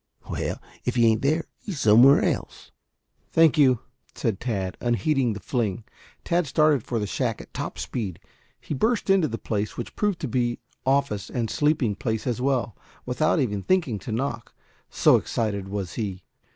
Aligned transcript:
"Well, 0.27 0.59
if 0.83 0.95
he 0.95 1.05
ain't 1.05 1.21
there, 1.21 1.43
he's 1.59 1.79
somewhere 1.79 2.23
else." 2.23 2.71
"Thank 3.31 3.55
you," 3.59 3.81
said 4.15 4.39
Tad, 4.39 4.75
unheeding 4.81 5.33
the 5.33 5.39
fling. 5.39 5.83
Tad 6.25 6.47
started 6.47 6.81
for 6.81 6.97
the 6.97 7.05
shack 7.05 7.39
at 7.39 7.53
top 7.53 7.77
speed. 7.77 8.19
He 8.59 8.73
burst 8.73 9.11
into 9.11 9.27
the 9.27 9.37
place, 9.37 9.77
which 9.77 9.95
proved 9.95 10.19
to 10.21 10.27
be 10.27 10.57
office 10.87 11.29
and 11.29 11.51
sleeping 11.51 11.93
place 11.93 12.25
as 12.25 12.41
well, 12.41 12.75
without 13.05 13.39
even 13.39 13.61
thinking 13.61 13.99
to 13.99 14.11
knock, 14.11 14.55
so 14.89 15.17
excited 15.17 15.67
was 15.67 15.93
he. 15.93 16.23